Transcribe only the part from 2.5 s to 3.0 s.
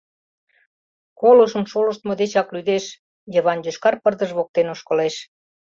лӱдеш,—